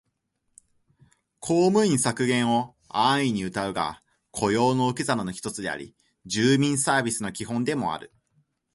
[1.39, 8.11] 公務員削減を安易にうたうが、雇用の受け皿の一つであり、住民サービスの基本でもある